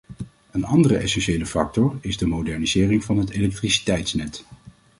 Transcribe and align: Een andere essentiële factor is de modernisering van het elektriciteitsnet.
Een 0.51 0.63
andere 0.65 0.95
essentiële 0.97 1.45
factor 1.45 1.97
is 2.01 2.17
de 2.17 2.27
modernisering 2.27 3.03
van 3.03 3.17
het 3.17 3.29
elektriciteitsnet. 3.29 4.45